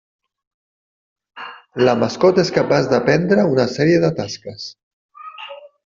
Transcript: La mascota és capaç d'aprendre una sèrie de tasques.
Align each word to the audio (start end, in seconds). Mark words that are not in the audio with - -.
La 1.83 1.95
mascota 2.05 2.47
és 2.47 2.51
capaç 2.57 2.91
d'aprendre 2.95 3.47
una 3.53 3.71
sèrie 3.79 4.03
de 4.07 4.15
tasques. 4.23 4.69